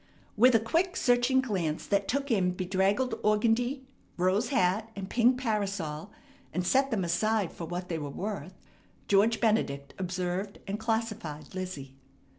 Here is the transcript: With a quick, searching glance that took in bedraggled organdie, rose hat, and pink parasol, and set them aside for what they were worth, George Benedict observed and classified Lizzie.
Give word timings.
With 0.35 0.55
a 0.55 0.59
quick, 0.59 0.97
searching 0.97 1.41
glance 1.41 1.85
that 1.85 2.07
took 2.07 2.31
in 2.31 2.53
bedraggled 2.55 3.21
organdie, 3.23 3.81
rose 4.17 4.49
hat, 4.49 4.89
and 4.95 5.07
pink 5.07 5.39
parasol, 5.39 6.09
and 6.51 6.65
set 6.65 6.89
them 6.89 7.03
aside 7.03 7.53
for 7.53 7.65
what 7.65 7.87
they 7.87 7.99
were 7.99 8.09
worth, 8.09 8.55
George 9.07 9.39
Benedict 9.39 9.93
observed 9.99 10.57
and 10.65 10.79
classified 10.79 11.53
Lizzie. 11.53 11.93